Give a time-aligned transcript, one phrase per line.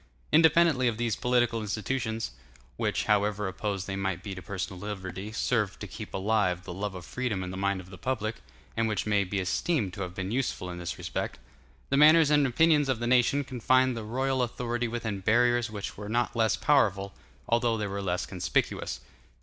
[0.31, 5.85] Independently of these political institutions—which, however opposed they might be to personal liberty, served to
[5.85, 8.37] keep alive the love of freedom in the mind of the public,
[8.75, 12.89] and which may be esteemed to have been useful in this respect—the manners and opinions
[12.89, 17.13] of the nation confined the royal authority within barriers which were not less powerful,
[17.47, 19.01] although they were less conspicuous.